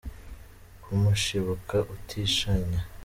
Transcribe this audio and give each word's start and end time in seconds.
Ku 0.83 0.91
mushibuka 1.03 1.75
utishanya 1.93 2.81